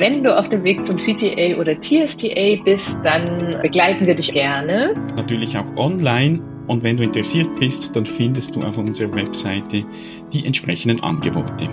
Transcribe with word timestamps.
wenn 0.00 0.24
du 0.24 0.34
auf 0.34 0.48
dem 0.48 0.64
Weg 0.64 0.86
zum 0.86 0.96
CTA 0.96 1.60
oder 1.60 1.78
TSTA 1.78 2.62
bist, 2.64 2.98
dann 3.04 3.60
begleiten 3.60 4.06
wir 4.06 4.14
dich 4.14 4.32
gerne. 4.32 4.94
Natürlich 5.14 5.58
auch 5.58 5.76
online. 5.76 6.40
Und 6.68 6.82
wenn 6.82 6.96
du 6.96 7.02
interessiert 7.02 7.48
bist, 7.58 7.94
dann 7.94 8.06
findest 8.06 8.56
du 8.56 8.62
auf 8.62 8.78
unserer 8.78 9.14
Webseite 9.14 9.84
die 10.32 10.46
entsprechenden 10.46 11.02
Angebote. 11.02 11.68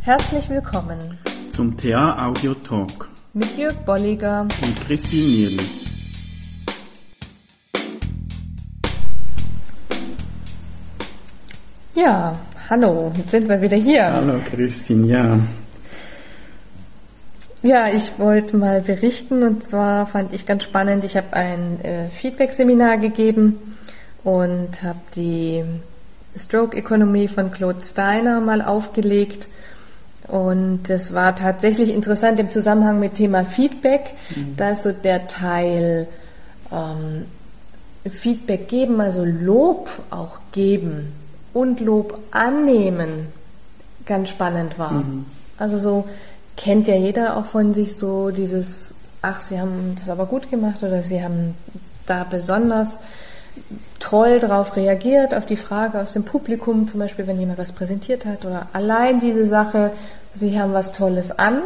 Herzlich 0.00 0.48
willkommen 0.48 1.18
zum 1.54 1.76
TA 1.76 2.28
Audio 2.28 2.54
Talk 2.54 3.10
mit 3.34 3.54
Jörg 3.58 3.76
Bolliger 3.84 4.48
und 4.62 4.80
Christine 4.86 5.22
Nierlich. 5.22 5.88
Ja, 11.94 12.38
hallo, 12.68 13.12
jetzt 13.16 13.30
sind 13.30 13.48
wir 13.48 13.60
wieder 13.60 13.76
hier. 13.76 14.12
Hallo 14.12 14.40
Christine, 14.44 15.06
ja. 15.06 15.40
Ja, 17.62 17.88
ich 17.88 18.18
wollte 18.18 18.56
mal 18.56 18.82
berichten 18.82 19.42
und 19.42 19.68
zwar 19.68 20.06
fand 20.06 20.32
ich 20.32 20.46
ganz 20.46 20.64
spannend, 20.64 21.04
ich 21.04 21.16
habe 21.16 21.32
ein 21.32 21.80
äh, 21.82 22.08
Feedback-Seminar 22.08 22.98
gegeben 22.98 23.76
und 24.22 24.82
habe 24.82 25.00
die 25.16 25.64
Stroke 26.38 26.76
Economy 26.76 27.26
von 27.26 27.50
Claude 27.50 27.82
Steiner 27.82 28.40
mal 28.40 28.62
aufgelegt 28.62 29.48
und 30.28 30.88
es 30.88 31.12
war 31.12 31.34
tatsächlich 31.34 31.88
interessant 31.88 32.38
im 32.38 32.50
Zusammenhang 32.50 33.00
mit 33.00 33.14
Thema 33.14 33.44
Feedback, 33.44 34.14
mhm. 34.36 34.54
da 34.56 34.70
ist 34.70 34.82
so 34.82 34.92
der 34.92 35.26
Teil 35.26 36.06
ähm, 36.70 37.24
Feedback 38.08 38.68
geben, 38.68 39.00
also 39.00 39.24
Lob 39.24 39.88
auch 40.10 40.38
geben 40.52 41.12
und 41.52 41.80
Lob 41.80 42.18
annehmen 42.30 43.28
ganz 44.06 44.30
spannend 44.30 44.78
war. 44.78 44.92
Mhm. 44.92 45.26
Also 45.58 45.78
so 45.78 46.08
kennt 46.56 46.88
ja 46.88 46.96
jeder 46.96 47.36
auch 47.36 47.46
von 47.46 47.74
sich 47.74 47.96
so 47.96 48.30
dieses, 48.30 48.94
ach, 49.22 49.40
Sie 49.40 49.60
haben 49.60 49.92
das 49.94 50.08
aber 50.08 50.26
gut 50.26 50.50
gemacht 50.50 50.82
oder 50.82 51.02
Sie 51.02 51.22
haben 51.22 51.54
da 52.06 52.24
besonders 52.24 53.00
toll 53.98 54.40
darauf 54.40 54.76
reagiert, 54.76 55.34
auf 55.34 55.46
die 55.46 55.56
Frage 55.56 56.00
aus 56.00 56.12
dem 56.12 56.24
Publikum, 56.24 56.88
zum 56.88 57.00
Beispiel, 57.00 57.26
wenn 57.26 57.38
jemand 57.38 57.58
was 57.58 57.72
präsentiert 57.72 58.24
hat 58.24 58.44
oder 58.44 58.68
allein 58.72 59.20
diese 59.20 59.46
Sache, 59.46 59.92
Sie 60.32 60.58
haben 60.58 60.72
was 60.72 60.92
Tolles 60.92 61.36
an. 61.36 61.62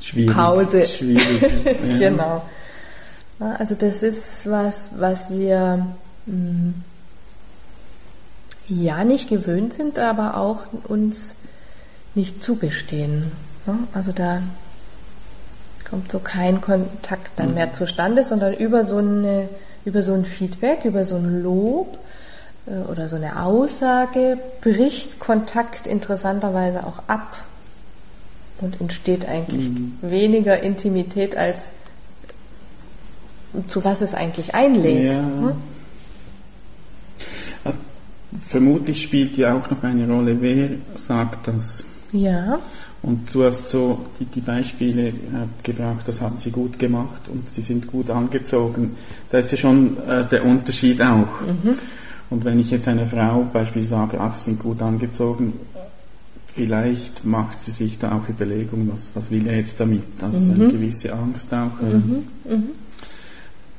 Schwierig. 0.00 0.34
Pause. 0.34 0.86
Schwierig. 0.86 1.40
Genau. 1.98 2.42
Also 3.38 3.74
das 3.74 4.02
ist 4.02 4.48
was, 4.50 4.90
was 4.96 5.30
wir 5.30 5.86
ja 8.68 9.04
nicht 9.04 9.28
gewöhnt 9.28 9.72
sind, 9.72 9.98
aber 9.98 10.36
auch 10.36 10.66
uns 10.88 11.34
nicht 12.14 12.42
zugestehen. 12.42 13.32
Also 13.92 14.12
da 14.12 14.42
kommt 15.88 16.10
so 16.10 16.20
kein 16.20 16.60
Kontakt 16.60 17.38
dann 17.38 17.54
mehr 17.54 17.72
zustande, 17.72 18.24
sondern 18.24 18.54
über 18.54 18.84
so 18.84 18.98
eine, 18.98 19.48
über 19.84 20.02
so 20.02 20.14
ein 20.14 20.24
Feedback, 20.24 20.84
über 20.84 21.04
so 21.04 21.16
ein 21.16 21.42
Lob 21.42 21.98
äh, 22.66 22.90
oder 22.90 23.08
so 23.08 23.16
eine 23.16 23.42
Aussage 23.42 24.38
bricht 24.60 25.18
Kontakt 25.18 25.86
interessanterweise 25.86 26.86
auch 26.86 27.02
ab 27.06 27.42
und 28.60 28.80
entsteht 28.80 29.26
eigentlich 29.26 29.70
mhm. 29.70 29.98
weniger 30.00 30.62
Intimität 30.62 31.36
als 31.36 31.70
zu 33.66 33.84
was 33.84 34.00
es 34.00 34.14
eigentlich 34.14 34.54
einlädt. 34.54 35.12
Ja. 35.12 35.18
Hm? 35.18 35.52
Vermutlich 38.50 39.02
spielt 39.02 39.36
ja 39.36 39.54
auch 39.54 39.70
noch 39.70 39.80
eine 39.84 40.08
Rolle, 40.08 40.36
wer 40.40 40.70
sagt 40.96 41.46
das. 41.46 41.84
Ja. 42.10 42.58
Und 43.00 43.32
du 43.32 43.44
hast 43.44 43.70
so 43.70 44.06
die, 44.18 44.24
die 44.24 44.40
Beispiele 44.40 45.10
äh, 45.10 45.12
gebracht, 45.62 46.00
das 46.06 46.20
haben 46.20 46.40
sie 46.40 46.50
gut 46.50 46.76
gemacht 46.76 47.28
und 47.28 47.48
sie 47.52 47.62
sind 47.62 47.86
gut 47.86 48.10
angezogen. 48.10 48.96
Da 49.30 49.38
ist 49.38 49.52
ja 49.52 49.56
schon 49.56 49.96
äh, 49.98 50.26
der 50.26 50.44
Unterschied 50.44 51.00
auch. 51.00 51.42
Mhm. 51.42 51.78
Und 52.30 52.44
wenn 52.44 52.58
ich 52.58 52.72
jetzt 52.72 52.88
einer 52.88 53.06
Frau 53.06 53.46
beispielsweise 53.52 53.90
sage, 53.90 54.20
ach, 54.20 54.34
sie 54.34 54.50
sind 54.50 54.58
gut 54.58 54.82
angezogen, 54.82 55.52
vielleicht 56.46 57.24
macht 57.24 57.64
sie 57.64 57.70
sich 57.70 57.98
da 57.98 58.16
auch 58.16 58.28
Überlegungen, 58.28 58.90
was, 58.92 59.10
was 59.14 59.30
will 59.30 59.46
er 59.46 59.58
jetzt 59.58 59.78
damit? 59.78 60.02
Also 60.20 60.52
mhm. 60.52 60.60
eine 60.60 60.72
gewisse 60.72 61.12
Angst 61.12 61.54
auch. 61.54 61.80
Mhm. 61.80 62.26
Mhm 62.44 62.70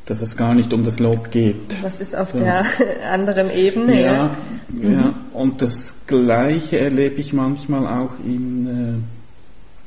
dass 0.06 0.22
es 0.22 0.36
gar 0.36 0.54
nicht 0.54 0.74
um 0.74 0.84
das 0.84 1.00
Lob 1.00 1.32
geht. 1.32 1.82
Das 1.82 2.02
ist 2.02 2.16
auf 2.16 2.32
so. 2.32 2.40
der 2.40 2.66
anderen 3.12 3.50
Ebene. 3.50 4.02
Ja, 4.02 4.14
ja. 4.14 4.36
Mhm. 4.70 4.94
ja. 4.94 5.14
Und 5.34 5.62
das 5.62 5.94
Gleiche 6.08 6.80
erlebe 6.80 7.22
ich 7.22 7.34
manchmal 7.34 7.88
auch 7.88 8.12
in, 8.26 9.04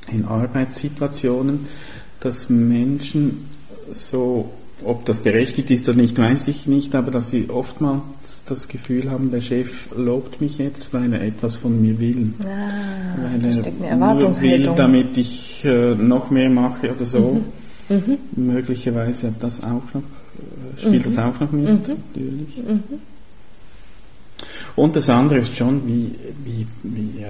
äh, 0.09 0.15
in 0.15 0.25
Arbeitssituationen, 0.25 1.67
dass 2.21 2.49
Menschen 2.49 3.49
so, 3.93 4.51
ob 4.85 5.05
das 5.05 5.21
berechtigt 5.21 5.71
ist 5.71 5.89
oder 5.89 5.99
nicht, 5.99 6.17
weiß 6.17 6.49
ich 6.49 6.67
nicht, 6.67 6.95
aber 6.95 7.11
dass 7.11 7.31
sie 7.31 7.51
oftmals 7.51 8.03
das 8.47 8.69
Gefühl 8.69 9.11
haben, 9.11 9.31
der 9.31 9.41
Chef 9.41 9.89
lobt 9.97 10.41
mich 10.41 10.59
jetzt, 10.59 10.93
weil 10.93 11.13
er 11.13 11.23
etwas 11.23 11.57
von 11.57 11.81
mir 11.81 11.99
will. 12.01 12.35
Ah, 12.45 12.47
weil 13.23 13.45
er 13.85 13.97
nur 13.97 14.41
will, 14.41 14.71
damit 14.77 15.17
ich 15.17 15.65
äh, 15.65 15.95
noch 15.95 16.31
mehr 16.31 16.51
mache 16.51 16.93
oder 16.93 17.05
so. 17.05 17.35
Mhm. 17.35 17.64
Mhm. 17.89 18.19
Möglicherweise 18.37 19.29
hat 19.29 19.43
das 19.43 19.63
auch 19.63 19.83
noch, 19.93 20.03
äh, 20.03 20.81
spielt 20.81 21.01
mhm. 21.01 21.03
das 21.03 21.19
auch 21.19 21.41
noch 21.41 21.53
mit, 21.53 21.89
mhm. 21.89 21.97
natürlich. 22.07 22.57
Mhm. 22.57 22.83
Und 24.77 24.97
das 24.97 25.09
andere 25.09 25.39
ist 25.39 25.55
schon, 25.57 25.87
wie, 25.87 26.15
wie, 26.45 26.67
wie 26.83 27.23
äh, 27.23 27.29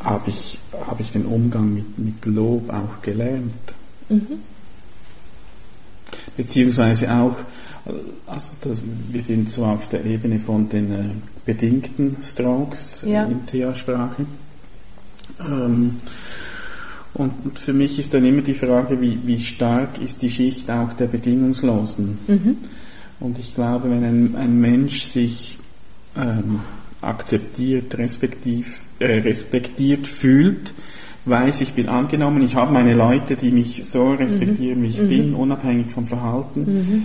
habe 0.00 0.30
ich, 0.30 0.58
hab 0.86 1.00
ich 1.00 1.10
den 1.12 1.26
Umgang 1.26 1.74
mit, 1.74 1.98
mit 1.98 2.26
Lob 2.26 2.70
auch 2.70 3.02
gelernt. 3.02 3.74
Mhm. 4.08 4.40
Beziehungsweise 6.36 7.12
auch, 7.12 7.36
also 8.26 8.48
das, 8.60 8.82
wir 9.10 9.22
sind 9.22 9.50
so 9.52 9.64
auf 9.64 9.88
der 9.88 10.04
Ebene 10.04 10.38
von 10.40 10.68
den 10.68 10.92
äh, 10.92 11.04
bedingten 11.44 12.16
Strokes 12.22 13.02
ja. 13.06 13.24
in 13.24 13.46
TH-Sprache. 13.46 14.26
Ähm, 15.40 15.96
und 17.16 17.58
für 17.58 17.72
mich 17.72 17.98
ist 17.98 18.12
dann 18.12 18.26
immer 18.26 18.42
die 18.42 18.54
Frage, 18.54 19.00
wie, 19.00 19.18
wie 19.24 19.40
stark 19.40 20.00
ist 20.02 20.20
die 20.20 20.28
Schicht 20.28 20.70
auch 20.70 20.92
der 20.92 21.06
Bedingungslosen? 21.06 22.18
Mhm. 22.26 22.56
Und 23.20 23.38
ich 23.38 23.54
glaube, 23.54 23.90
wenn 23.90 24.04
ein, 24.04 24.36
ein 24.36 24.60
Mensch 24.60 25.04
sich 25.04 25.58
ähm, 26.14 26.60
akzeptiert, 27.00 27.96
respektiv, 27.96 28.80
äh, 28.98 29.20
respektiert 29.20 30.06
fühlt, 30.06 30.74
weiß, 31.24 31.62
ich 31.62 31.72
bin 31.72 31.88
angenommen, 31.88 32.42
ich 32.42 32.54
habe 32.54 32.74
meine 32.74 32.92
Leute, 32.92 33.34
die 33.36 33.50
mich 33.50 33.88
so 33.88 34.10
respektieren, 34.10 34.80
mhm. 34.80 34.82
wie 34.82 34.88
ich 34.88 35.00
mhm. 35.00 35.08
bin, 35.08 35.34
unabhängig 35.34 35.90
vom 35.90 36.04
Verhalten, 36.04 36.60
mhm. 36.60 37.04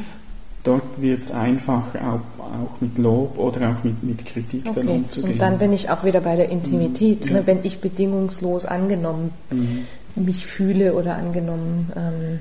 dort 0.66 1.02
wird 1.02 1.24
es 1.24 1.32
einfach 1.32 1.96
auch, 1.96 2.44
auch 2.44 2.82
mit 2.82 2.98
Lob 2.98 3.38
oder 3.38 3.70
auch 3.70 3.84
mit, 3.86 4.04
mit 4.04 4.26
Kritik 4.26 4.64
okay. 4.66 4.74
dann 4.76 4.90
umzugehen. 4.90 5.34
Und 5.34 5.42
dann 5.42 5.58
bin 5.58 5.72
ich 5.72 5.90
auch 5.90 6.04
wieder 6.04 6.20
bei 6.20 6.36
der 6.36 6.50
Intimität, 6.50 7.28
mhm. 7.28 7.32
ne, 7.32 7.44
wenn 7.46 7.64
ich 7.64 7.80
bedingungslos 7.80 8.66
angenommen 8.66 9.32
mhm 9.50 9.86
mich 10.16 10.46
fühle 10.46 10.94
oder 10.94 11.18
angenommen 11.18 11.92
ähm, 11.96 12.40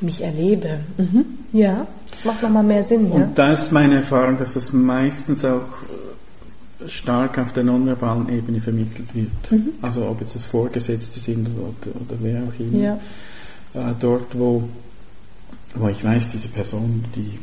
mich 0.00 0.22
erlebe. 0.22 0.80
Mhm. 0.98 1.24
Ja, 1.52 1.86
macht 2.24 2.42
nochmal 2.42 2.64
mehr 2.64 2.84
Sinn. 2.84 3.10
Und 3.10 3.20
ja? 3.20 3.30
da 3.34 3.52
ist 3.52 3.72
meine 3.72 3.96
Erfahrung, 3.96 4.36
dass 4.36 4.54
das 4.54 4.72
meistens 4.72 5.44
auch 5.44 5.68
stark 6.86 7.38
auf 7.38 7.52
der 7.52 7.64
nonverbalen 7.64 8.28
Ebene 8.28 8.60
vermittelt 8.60 9.14
wird. 9.14 9.50
Mhm. 9.50 9.72
Also 9.82 10.06
ob 10.06 10.20
jetzt 10.20 10.34
das 10.34 10.44
Vorgesetzte 10.44 11.18
sind 11.18 11.48
oder, 11.48 12.00
oder 12.00 12.16
wer 12.20 12.42
auch 12.42 12.60
immer. 12.60 12.78
Ja. 12.78 12.98
Äh, 13.74 13.94
dort, 13.98 14.38
wo, 14.38 14.68
wo 15.74 15.88
ich 15.88 16.04
weiß, 16.04 16.32
diese 16.32 16.48
Person, 16.48 17.04
die 17.14 17.38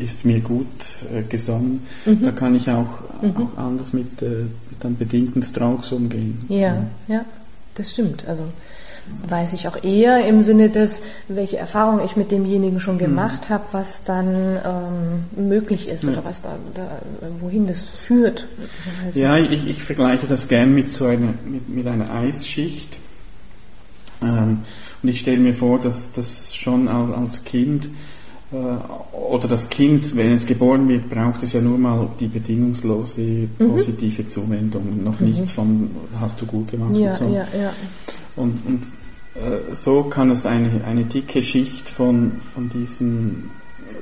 ist 0.00 0.24
mir 0.24 0.40
gut 0.40 0.66
äh, 1.12 1.22
gesonnen, 1.22 1.82
mhm. 2.04 2.22
da 2.22 2.32
kann 2.32 2.54
ich 2.54 2.68
auch, 2.70 3.00
mhm. 3.22 3.36
auch 3.36 3.58
anders 3.58 3.92
mit, 3.92 4.20
äh, 4.22 4.46
mit 4.70 4.84
einem 4.84 4.96
bedingten 4.96 5.42
Strauchs 5.42 5.92
umgehen. 5.92 6.44
Ja, 6.48 6.56
ja, 6.58 6.86
ja, 7.08 7.24
das 7.76 7.92
stimmt. 7.92 8.26
Also 8.26 8.44
weiß 9.28 9.52
ich 9.52 9.68
auch 9.68 9.82
eher 9.82 10.26
im 10.26 10.42
Sinne 10.42 10.68
des, 10.68 11.00
welche 11.28 11.58
Erfahrung 11.58 12.04
ich 12.04 12.16
mit 12.16 12.32
demjenigen 12.32 12.80
schon 12.80 12.98
gemacht 12.98 13.48
mhm. 13.48 13.54
habe, 13.54 13.64
was 13.72 14.04
dann 14.04 14.58
ähm, 14.64 15.48
möglich 15.48 15.88
ist 15.88 16.04
ja. 16.04 16.10
oder 16.10 16.24
was 16.24 16.42
da, 16.42 16.56
da, 16.74 16.98
wohin 17.38 17.66
das 17.66 17.80
führt. 17.80 18.48
Ja, 19.14 19.38
ich, 19.38 19.66
ich 19.66 19.82
vergleiche 19.82 20.26
das 20.26 20.48
gern 20.48 20.74
mit 20.74 20.90
so 20.90 21.06
einer 21.06 21.34
mit, 21.44 21.68
mit 21.68 21.86
einer 21.86 22.12
Eisschicht. 22.12 22.98
Ähm, 24.22 24.60
und 25.02 25.08
ich 25.08 25.20
stelle 25.20 25.38
mir 25.38 25.54
vor, 25.54 25.78
dass 25.78 26.10
das 26.12 26.54
schon 26.54 26.88
als 26.88 27.44
Kind 27.44 27.88
oder 28.52 29.48
das 29.48 29.68
Kind, 29.68 30.14
wenn 30.14 30.32
es 30.32 30.46
geboren 30.46 30.88
wird, 30.88 31.10
braucht 31.10 31.42
es 31.42 31.52
ja 31.52 31.60
nur 31.60 31.78
mal 31.78 32.08
die 32.20 32.28
bedingungslose 32.28 33.20
mhm. 33.20 33.48
positive 33.58 34.22
mhm. 34.22 34.28
Zuwendung, 34.28 35.02
noch 35.02 35.18
mhm. 35.18 35.26
nichts 35.26 35.50
von 35.50 35.90
hast 36.20 36.40
du 36.40 36.46
gut 36.46 36.70
gemacht 36.70 36.94
ja, 36.94 37.08
und 37.08 37.16
so. 37.16 37.24
Ja, 37.26 37.46
ja. 37.58 37.72
Und, 38.36 38.64
und 38.66 38.82
äh, 39.34 39.74
so 39.74 40.04
kann 40.04 40.30
es 40.30 40.46
eine, 40.46 40.84
eine 40.84 41.04
dicke 41.04 41.42
Schicht 41.42 41.88
von, 41.88 42.32
von 42.54 42.70
diesen 42.70 43.50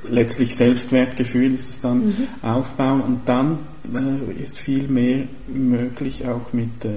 letztlich 0.07 0.55
Selbstwertgefühl 0.55 1.53
ist 1.53 1.69
es 1.69 1.81
dann 1.81 2.07
mhm. 2.07 2.27
aufbauen 2.41 3.01
und 3.01 3.21
dann 3.25 3.59
äh, 3.93 4.41
ist 4.41 4.57
viel 4.57 4.87
mehr 4.87 5.27
möglich 5.47 6.27
auch 6.27 6.53
mit 6.53 6.85
äh, 6.85 6.89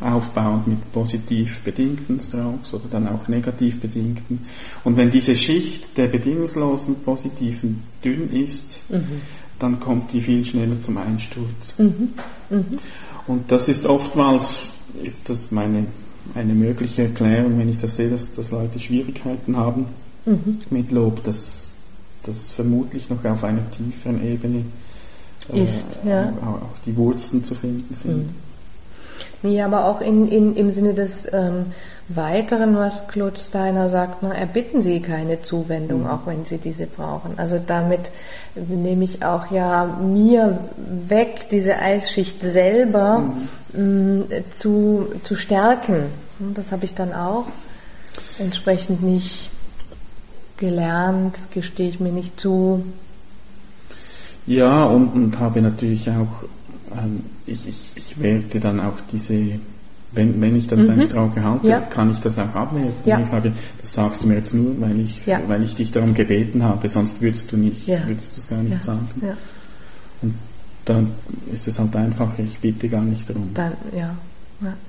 aufbauend 0.00 0.66
mit 0.66 0.92
positiv 0.92 1.60
bedingten 1.60 2.20
Strokes 2.20 2.72
oder 2.74 2.88
dann 2.90 3.08
auch 3.08 3.28
negativ 3.28 3.80
bedingten. 3.80 4.40
Und 4.84 4.96
wenn 4.96 5.10
diese 5.10 5.34
Schicht 5.36 5.96
der 5.96 6.06
bedingungslosen 6.06 6.96
positiven 6.96 7.82
dünn 8.02 8.30
ist, 8.30 8.80
mhm. 8.88 9.20
dann 9.58 9.78
kommt 9.78 10.12
die 10.12 10.20
viel 10.20 10.44
schneller 10.44 10.80
zum 10.80 10.96
Einsturz. 10.96 11.78
Mhm. 11.78 12.08
Mhm. 12.48 12.78
Und 13.26 13.52
das 13.52 13.68
ist 13.68 13.86
oftmals, 13.86 14.72
ist 15.02 15.28
das 15.28 15.50
meine, 15.50 15.86
eine 16.34 16.54
mögliche 16.54 17.02
Erklärung, 17.02 17.58
wenn 17.58 17.68
ich 17.68 17.78
das 17.78 17.96
sehe, 17.96 18.08
dass, 18.08 18.32
dass 18.32 18.50
Leute 18.50 18.78
Schwierigkeiten 18.78 19.56
haben 19.56 19.86
mhm. 20.24 20.58
mit 20.70 20.90
Lob, 20.90 21.22
dass 21.24 21.68
das 22.22 22.50
vermutlich 22.50 23.08
noch 23.08 23.24
auf 23.24 23.44
einer 23.44 23.70
tieferen 23.70 24.24
Ebene 24.26 24.64
äh, 25.52 25.64
ist, 25.64 25.84
ja. 26.04 26.32
auch, 26.40 26.62
auch, 26.62 26.78
die 26.84 26.96
Wurzeln 26.96 27.44
zu 27.44 27.54
finden 27.54 27.94
sind. 27.94 28.30
Nee, 29.42 29.62
aber 29.62 29.86
auch 29.86 30.00
in, 30.00 30.28
in, 30.28 30.54
im 30.56 30.70
Sinne 30.70 30.92
des 30.92 31.32
ähm, 31.32 31.66
Weiteren, 32.08 32.76
was 32.76 33.08
Claude 33.08 33.38
Steiner 33.38 33.88
sagt, 33.88 34.22
na, 34.22 34.32
erbitten 34.34 34.82
Sie 34.82 35.00
keine 35.00 35.40
Zuwendung, 35.42 36.02
mhm. 36.02 36.06
auch 36.08 36.26
wenn 36.26 36.44
Sie 36.44 36.58
diese 36.58 36.86
brauchen. 36.86 37.38
Also 37.38 37.60
damit 37.64 38.10
nehme 38.54 39.04
ich 39.04 39.24
auch 39.24 39.50
ja 39.50 39.84
mir 39.84 40.58
weg, 41.08 41.46
diese 41.50 41.78
Eisschicht 41.78 42.42
selber 42.42 43.22
mhm. 43.72 44.24
mh, 44.28 44.50
zu, 44.50 45.06
zu 45.22 45.36
stärken. 45.36 46.06
Das 46.54 46.72
habe 46.72 46.84
ich 46.84 46.94
dann 46.94 47.12
auch 47.12 47.46
entsprechend 48.38 49.02
nicht 49.02 49.50
gelernt, 50.56 51.38
gestehe 51.52 51.88
ich 51.88 52.00
mir 52.00 52.12
nicht 52.12 52.38
zu. 52.38 52.84
Ja, 54.46 54.84
und, 54.84 55.08
und 55.14 55.38
habe 55.38 55.62
natürlich 55.62 56.10
auch 56.10 56.44
ähm, 56.44 56.59
ich, 57.46 57.68
ich, 57.68 57.92
ich 57.94 58.20
werte 58.20 58.60
dann 58.60 58.80
auch 58.80 58.96
diese, 59.12 59.58
wenn, 60.12 60.40
wenn 60.40 60.56
ich 60.56 60.66
dann 60.66 60.82
so 60.82 60.90
einen 60.90 61.00
mhm. 61.00 61.04
Strauch 61.04 61.36
halte, 61.36 61.68
ja. 61.68 61.80
kann 61.80 62.10
ich 62.10 62.18
das 62.18 62.38
auch 62.38 62.54
abwerten. 62.54 62.92
Ja. 63.04 63.20
Ich 63.20 63.28
sage, 63.28 63.52
das 63.80 63.92
sagst 63.92 64.22
du 64.22 64.26
mir 64.26 64.34
jetzt 64.34 64.54
nur, 64.54 64.80
weil 64.80 65.00
ich, 65.00 65.24
ja. 65.26 65.40
weil 65.46 65.62
ich 65.62 65.74
dich 65.74 65.90
darum 65.90 66.14
gebeten 66.14 66.62
habe, 66.62 66.88
sonst 66.88 67.20
würdest 67.20 67.52
du 67.52 67.56
nicht, 67.56 67.86
würdest 67.86 68.36
du 68.36 68.40
es 68.40 68.48
gar 68.48 68.62
nicht 68.62 68.82
sagen. 68.82 69.08
Und 70.22 70.34
dann 70.84 71.12
ist 71.52 71.68
es 71.68 71.78
halt 71.78 71.94
einfach, 71.96 72.38
ich 72.38 72.58
bitte 72.58 72.88
gar 72.88 73.02
nicht 73.02 73.28
darum. 73.28 73.50
Dann, 73.54 73.72
ja. 73.96 74.14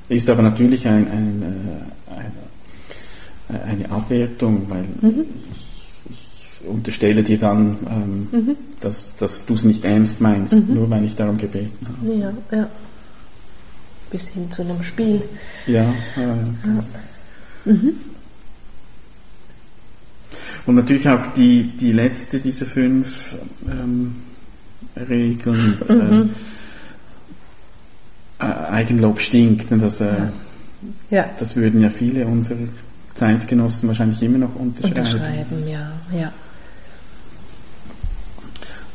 Ist 0.10 0.30
aber 0.30 0.42
natürlich 0.42 0.88
ein, 0.88 1.08
ein, 1.08 1.44
äh, 1.44 3.54
ein, 3.54 3.62
eine 3.64 3.92
Abwertung, 3.92 4.70
weil 4.70 4.86
mhm. 5.02 5.26
ich 5.52 5.71
unterstelle 6.68 7.24
dir 7.24 7.38
dann, 7.38 7.78
ähm, 7.90 8.28
mhm. 8.32 8.56
dass, 8.80 9.16
dass 9.16 9.46
du 9.46 9.54
es 9.56 9.64
nicht 9.64 9.86
ernst 9.86 10.22
meinst, 10.22 10.54
mhm. 10.54 10.74
nur 10.74 10.90
weil 10.90 11.06
ich 11.06 11.16
darum 11.16 11.38
gebeten 11.38 11.88
habe. 11.88 12.14
Ja, 12.14 12.34
ja. 12.52 12.68
Bis 14.10 14.28
hin 14.30 14.52
zu 14.52 14.62
einem 14.64 14.84
Spiel. 14.84 15.24
Ja, 15.68 15.84
ja, 16.18 16.38
ja. 16.66 16.84
Mhm. 17.66 17.94
Und 20.66 20.76
natürlich 20.76 21.08
auch 21.10 21.28
die, 21.34 21.64
die 21.64 21.92
letzte 21.92 22.40
dieser 22.40 22.66
fünf 22.66 23.36
ähm, 23.68 24.16
Regeln. 24.96 25.78
Mhm. 25.88 26.30
Äh, 28.40 28.44
Eigenlob 28.44 29.20
stinkt. 29.20 29.72
Das, 29.72 30.02
äh, 30.02 30.28
ja. 31.10 31.30
das 31.38 31.56
würden 31.56 31.82
ja 31.82 31.90
viele 31.90 32.26
unserer 32.26 32.68
Zeitgenossen 33.16 33.88
wahrscheinlich 33.88 34.22
immer 34.24 34.40
noch 34.40 34.56
unterschreiben. 34.56 34.98
Unterschreiben, 35.00 35.68
ja, 35.68 35.92
ja. 36.12 36.34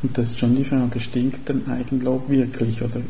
Und 0.03 0.17
das 0.19 0.31
ist 0.31 0.39
schon 0.39 0.55
die 0.55 0.65
Frage, 0.65 1.01
stinkt 1.01 1.49
denn 1.49 1.67
Eigenlob 1.69 2.29
wirklich, 2.29 2.83
oder? 2.83 3.01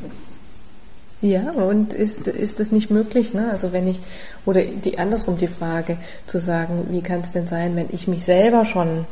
Ja, 1.22 1.50
und 1.50 1.92
ist, 1.92 2.28
ist 2.28 2.60
das 2.60 2.70
nicht 2.70 2.90
möglich, 2.90 3.32
ne? 3.32 3.50
Also 3.50 3.72
wenn 3.72 3.88
ich, 3.88 4.00
oder 4.44 4.62
die, 4.62 4.98
andersrum 4.98 5.38
die 5.38 5.46
Frage, 5.46 5.96
zu 6.26 6.38
sagen, 6.38 6.88
wie 6.90 7.00
kann 7.00 7.20
es 7.20 7.32
denn 7.32 7.48
sein, 7.48 7.74
wenn 7.74 7.88
ich 7.90 8.06
mich 8.06 8.24
selber 8.24 8.64
schon 8.64 9.06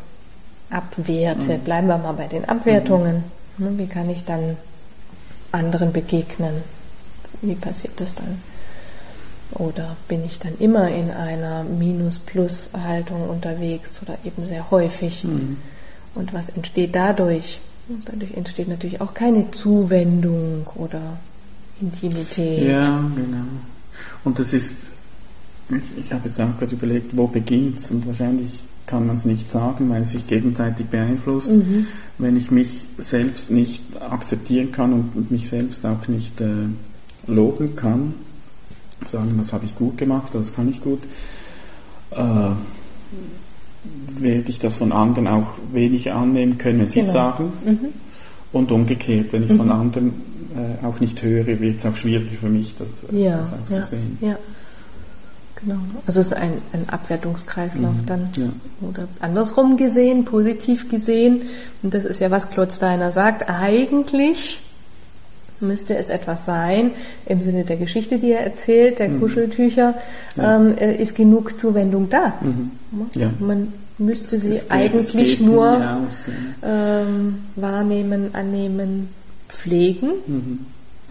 abwerte, 0.71 1.55
mhm. 1.55 1.61
bleiben 1.61 1.87
wir 1.89 1.99
mal 1.99 2.13
bei 2.13 2.27
den 2.27 2.45
Abwertungen, 2.45 3.25
mhm. 3.57 3.65
ne? 3.65 3.79
wie 3.79 3.87
kann 3.87 4.11
ich 4.11 4.25
dann 4.25 4.57
anderen 5.51 5.93
begegnen? 5.93 6.57
Wie 7.41 7.55
passiert 7.55 8.01
das 8.01 8.15
dann? 8.15 8.39
Oder 9.53 9.97
bin 10.09 10.25
ich 10.25 10.39
dann 10.39 10.57
immer 10.59 10.89
in 10.89 11.11
einer 11.11 11.65
Minus-Plus-Haltung 11.65 13.29
unterwegs 13.29 14.01
oder 14.03 14.19
eben 14.25 14.45
sehr 14.45 14.71
häufig? 14.71 15.25
Mhm. 15.25 15.59
Und 16.15 16.33
was 16.33 16.49
entsteht 16.51 16.95
dadurch? 16.95 17.61
Und 17.89 18.09
dadurch 18.09 18.35
entsteht 18.35 18.69
natürlich 18.69 19.01
auch 19.01 19.13
keine 19.13 19.51
Zuwendung 19.51 20.67
oder 20.77 21.19
Intimität. 21.81 22.63
Ja, 22.63 23.11
genau. 23.15 23.45
Und 24.25 24.39
das 24.39 24.53
ist, 24.53 24.91
ich, 25.69 26.05
ich 26.05 26.13
habe 26.13 26.29
jetzt 26.29 26.41
auch 26.41 26.59
gerade 26.59 26.75
überlegt, 26.75 27.17
wo 27.17 27.27
beginnt's 27.27 27.91
und 27.91 28.07
wahrscheinlich 28.07 28.65
kann 28.87 29.07
man 29.07 29.17
es 29.17 29.25
nicht 29.25 29.51
sagen, 29.51 29.89
weil 29.91 30.03
es 30.03 30.11
sich 30.11 30.27
gegenseitig 30.27 30.87
beeinflusst. 30.87 31.51
Mhm. 31.51 31.87
Wenn 32.19 32.37
ich 32.37 32.51
mich 32.51 32.87
selbst 32.99 33.51
nicht 33.51 33.83
akzeptieren 34.01 34.73
kann 34.73 34.93
und, 34.93 35.17
und 35.17 35.31
mich 35.31 35.49
selbst 35.49 35.85
auch 35.87 36.07
nicht 36.09 36.41
äh, 36.41 36.69
loben 37.27 37.77
kann, 37.77 38.15
sagen, 39.07 39.35
das 39.39 39.53
habe 39.53 39.67
ich 39.67 39.75
gut 39.75 39.99
gemacht, 39.99 40.35
das 40.35 40.55
kann 40.55 40.69
ich 40.69 40.81
gut, 40.81 41.01
äh, 42.11 42.51
werde 44.21 44.51
ich 44.51 44.59
das 44.59 44.77
von 44.77 44.93
anderen 44.93 45.29
auch 45.29 45.55
wenig 45.73 46.13
annehmen 46.13 46.59
können, 46.59 46.81
wenn 46.81 46.89
sie 46.89 47.01
genau. 47.01 47.09
es 47.09 47.13
sagen. 47.13 47.53
Mhm. 47.65 47.79
Und 48.53 48.71
umgekehrt, 48.71 49.33
wenn 49.33 49.43
ich 49.43 49.51
es 49.51 49.55
mhm. 49.55 49.63
von 49.63 49.71
anderen 49.73 50.13
äh, 50.55 50.85
auch 50.85 51.01
nicht 51.01 51.23
höre, 51.23 51.47
wird 51.47 51.79
es 51.79 51.87
auch 51.87 51.97
schwieriger 51.97 52.37
für 52.37 52.49
mich, 52.49 52.75
das, 52.79 52.89
äh, 53.13 53.25
ja, 53.25 53.39
das 53.39 53.53
auch 53.53 53.71
ja, 53.71 53.81
zu 53.81 53.91
sehen. 53.91 54.19
Ja. 54.21 54.39
Genau. 55.57 55.79
Also 56.07 56.21
es 56.21 56.27
ist 56.27 56.35
ein, 56.35 56.59
ein 56.73 56.89
Abwertungskreislauf 56.89 57.95
mhm, 57.95 58.07
dann. 58.07 58.29
Ja. 58.37 58.49
Oder 58.89 59.09
andersrum 59.21 59.77
gesehen, 59.77 60.25
positiv 60.25 60.89
gesehen. 60.89 61.43
Und 61.83 61.95
das 61.95 62.05
ist 62.05 62.21
ja, 62.21 62.31
was 62.31 62.51
Claude 62.51 62.73
Steiner 62.73 63.13
sagt. 63.13 63.49
Eigentlich 63.49 64.61
müsste 65.61 65.97
es 65.97 66.11
etwas 66.11 66.45
sein, 66.45 66.91
im 67.27 67.41
Sinne 67.41 67.65
der 67.65 67.77
Geschichte, 67.77 68.19
die 68.19 68.33
er 68.33 68.41
erzählt, 68.41 68.99
der 68.99 69.09
mhm. 69.09 69.21
Kuscheltücher, 69.21 69.95
ja. 70.37 70.57
ähm, 70.57 70.77
äh, 70.77 70.97
ist 70.97 71.15
genug 71.15 71.59
Zuwendung 71.59 72.11
da. 72.11 72.35
Mhm. 72.41 72.71
Ja. 73.15 73.31
Man 73.39 73.73
müsste 73.99 74.41
sie 74.41 74.61
eigentlich 74.71 75.41
nur 75.41 76.09
ähm, 76.63 77.37
wahrnehmen, 77.57 78.35
annehmen, 78.35 79.09
pflegen. 79.49 80.11
Mhm. 80.27 80.59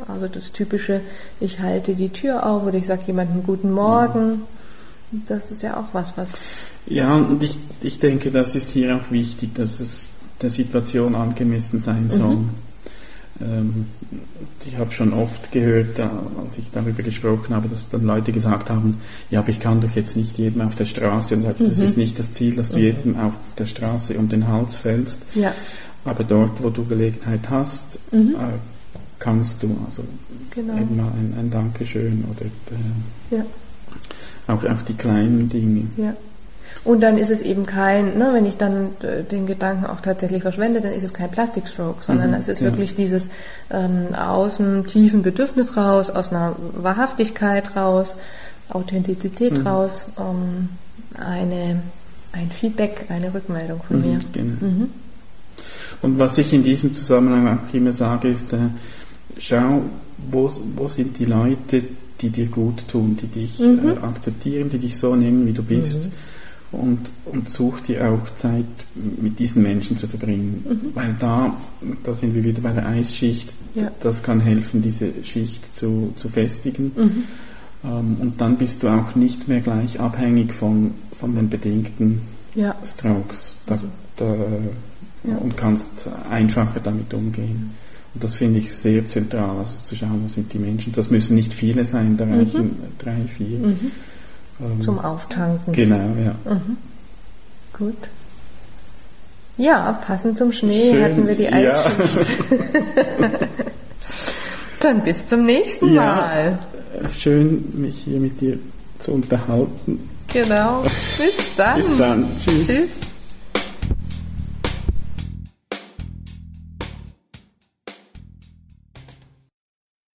Also 0.08 0.28
das 0.28 0.52
typische, 0.52 1.02
ich 1.40 1.60
halte 1.60 1.96
die 1.96 2.10
Tür 2.10 2.46
auf 2.46 2.64
oder 2.64 2.78
ich 2.78 2.88
sage 2.88 3.04
jemandem 3.08 3.44
guten 3.44 3.72
Morgen. 3.72 4.42
Das 5.28 5.52
ist 5.52 5.64
ja 5.64 5.78
auch 5.78 5.94
was, 5.94 6.18
was. 6.18 6.30
Ja, 6.88 7.16
und 7.16 7.42
ich, 7.44 7.58
ich 7.82 8.00
denke, 8.00 8.32
das 8.32 8.56
ist 8.56 8.70
hier 8.70 8.96
auch 8.98 9.12
wichtig, 9.12 9.54
dass 9.54 9.80
es 9.80 10.08
der 10.42 10.50
Situation 10.50 11.16
angemessen 11.16 11.80
sein 11.80 12.10
soll. 12.10 12.36
Mhm. 12.36 12.50
Ähm, 13.42 13.88
ich 14.66 14.78
habe 14.78 14.92
schon 14.92 15.12
oft 15.14 15.52
gehört, 15.52 16.00
als 16.00 16.58
ich 16.58 16.70
darüber 16.72 17.04
gesprochen 17.04 17.56
habe, 17.56 17.68
dass 17.68 17.90
dann 17.90 18.06
Leute 18.06 18.32
gesagt 18.32 18.70
haben, 18.70 19.00
ja, 19.30 19.40
aber 19.40 19.50
ich 19.50 19.60
kann 19.60 19.82
doch 19.82 19.92
jetzt 19.92 20.16
nicht 20.16 20.38
jedem 20.38 20.62
auf 20.62 20.76
der 20.76 20.86
Straße, 20.86 21.36
und 21.36 21.42
sage, 21.42 21.64
mhm. 21.64 21.68
das 21.68 21.80
ist 21.80 21.98
nicht 21.98 22.20
das 22.20 22.34
Ziel, 22.34 22.56
dass 22.56 22.72
du 22.72 22.78
mhm. 22.78 22.84
jedem 22.84 23.20
auf 23.20 23.38
der 23.58 23.66
Straße 23.66 24.18
um 24.18 24.30
den 24.30 24.48
Hals 24.48 24.76
fällst, 24.76 25.26
ja. 25.36 25.54
aber 26.06 26.24
dort, 26.24 26.64
wo 26.64 26.70
du 26.70 26.86
Gelegenheit 26.86 27.50
hast, 27.50 28.00
mhm. 28.12 28.36
äh, 28.36 28.58
kannst 29.20 29.64
du, 29.64 29.76
also 29.86 30.04
genau. 30.52 30.78
eben 30.78 30.96
mal 30.96 31.12
ein, 31.12 31.36
ein 31.38 31.50
Dankeschön 31.50 32.24
oder 32.30 32.46
äh, 32.46 33.38
ja. 33.38 33.46
auch, 34.48 34.64
auch 34.64 34.82
die 34.84 34.94
kleinen 34.94 35.50
Dinge. 35.50 35.88
Ja. 35.98 36.16
Und 36.86 37.02
dann 37.02 37.18
ist 37.18 37.30
es 37.30 37.42
eben 37.42 37.66
kein, 37.66 38.18
ne, 38.18 38.32
wenn 38.34 38.46
ich 38.46 38.58
dann 38.58 38.90
äh, 39.02 39.24
den 39.24 39.46
Gedanken 39.46 39.86
auch 39.86 40.02
tatsächlich 40.02 40.42
verschwende, 40.42 40.82
dann 40.82 40.92
ist 40.92 41.04
es 41.04 41.14
kein 41.14 41.32
Plastikstroke, 41.32 42.04
sondern 42.04 42.32
mhm, 42.32 42.36
es 42.36 42.50
ist 42.50 42.60
ja. 42.60 42.68
wirklich 42.68 42.94
dieses 42.94 43.30
ähm, 43.72 44.14
aus 44.14 44.60
einem 44.60 44.86
tiefen 44.86 45.22
Bedürfnis 45.22 45.78
raus, 45.78 46.10
aus 46.10 46.32
einer 46.32 46.56
Wahrhaftigkeit 46.76 47.78
raus, 47.78 48.18
Authentizität 48.70 49.60
mhm. 49.60 49.68
raus, 49.68 50.08
ähm, 50.20 50.70
eine, 51.18 51.82
ein 52.34 52.52
Feedback, 52.52 53.06
eine 53.08 53.34
Rückmeldung 53.34 53.82
von 53.84 54.02
mhm, 54.02 54.04
mir. 54.06 54.18
Genau. 54.34 54.58
Mhm. 54.60 54.90
Und 56.02 56.20
was 56.20 56.38
ich 56.38 56.52
in 56.52 56.64
diesem 56.64 56.96
Zusammenhang 56.98 57.60
auch 57.60 57.74
immer 57.74 57.94
sage, 57.94 58.28
ist, 58.28 58.52
äh, 58.52 58.58
schau, 59.38 59.84
wo, 60.30 60.52
wo 60.76 60.90
sind 60.90 61.18
die 61.18 61.26
Leute, 61.26 61.82
die 62.20 62.30
dir 62.30 62.48
gut 62.48 62.86
tun, 62.90 63.16
die 63.22 63.28
dich 63.28 63.60
mhm. 63.60 63.88
äh, 63.88 64.06
akzeptieren, 64.06 64.70
die 64.70 64.80
dich 64.80 64.98
so 64.98 65.16
nehmen, 65.16 65.48
wie 65.48 65.54
du 65.54 65.64
bist. 65.64 66.08
Mhm 66.08 66.12
und, 66.74 67.00
und 67.26 67.50
such 67.50 67.82
dir 67.82 68.10
auch 68.12 68.34
Zeit 68.36 68.66
mit 68.96 69.40
diesen 69.40 69.62
Menschen 69.64 69.98
zu 69.98 70.08
verbringen. 70.08 70.66
Mhm. 70.68 70.96
Weil 70.96 71.16
da, 71.20 71.56
da 72.04 72.16
sind 72.16 72.34
wir 72.34 72.44
wieder 72.44 72.62
bei 72.62 72.72
der 72.72 72.88
Eisschicht, 72.88 73.54
ja. 73.76 73.92
das 74.00 74.24
kann 74.24 74.40
helfen, 74.40 74.82
diese 74.82 75.24
Schicht 75.24 75.74
zu, 75.74 76.14
zu 76.16 76.30
festigen. 76.30 76.92
Mhm. 76.96 77.24
Ähm, 77.84 78.18
und 78.20 78.42
dann 78.42 78.58
bist 78.58 78.84
du 78.84 78.88
auch 78.88 79.16
nicht 79.16 79.48
mehr 79.48 79.62
gleich 79.62 80.00
abhängig 80.00 80.52
von, 80.52 80.92
von 81.12 81.36
den 81.36 81.50
bedingten 81.50 82.22
ja. 82.56 82.76
Strokes. 82.84 83.56
Da, 83.66 83.76
äh, 83.76 85.30
ja. 85.30 85.38
und 85.38 85.56
kannst 85.56 86.08
einfacher 86.30 86.80
damit 86.80 87.14
umgehen. 87.14 87.72
Und 88.14 88.24
das 88.24 88.36
finde 88.36 88.60
ich 88.60 88.74
sehr 88.74 89.06
zentral, 89.08 89.58
also 89.58 89.80
zu 89.82 89.96
schauen, 89.96 90.22
wo 90.24 90.28
sind 90.28 90.52
die 90.54 90.60
Menschen. 90.60 90.94
Das 90.94 91.10
müssen 91.10 91.36
nicht 91.36 91.54
viele 91.54 91.86
sein, 91.86 92.18
da 92.18 92.26
reichen 92.26 92.64
mhm. 92.64 92.78
drei, 92.98 93.26
vier. 93.28 93.76
Ähm, 94.62 94.82
Zum 94.82 95.00
Auftanken. 95.00 95.74
Genau, 95.74 96.16
ja. 96.24 96.36
Mhm. 96.46 96.78
Gut. 97.78 98.10
Ja, 99.58 100.00
passend 100.06 100.38
zum 100.38 100.52
Schnee 100.52 100.92
Schön, 100.92 101.04
hatten 101.04 101.28
wir 101.28 101.36
die 101.36 101.48
Eisschicht. 101.48 102.30
Ja. 102.50 103.30
Dann 104.80 105.04
bis 105.04 105.26
zum 105.28 105.46
nächsten 105.46 105.96
Mal. 105.96 106.60
Ja, 107.02 107.10
schön, 107.10 107.64
mich 107.74 108.00
hier 108.00 108.20
mit 108.20 108.42
dir 108.42 108.58
zu 109.00 109.14
unterhalten. 109.14 110.10
Genau. 110.32 110.84
Bis 111.18 111.38
dann. 111.56 111.82
Bis 111.82 111.98
dann. 111.98 112.38
Tschüss. 112.38 112.68
Tschüss. 112.68 113.00